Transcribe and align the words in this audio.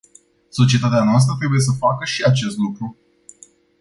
Societatea 0.49 1.03
noastră 1.03 1.35
trebuie 1.37 1.59
să 1.59 1.71
facă 1.79 2.05
și 2.05 2.23
acest 2.23 2.57
lucru. 2.57 2.97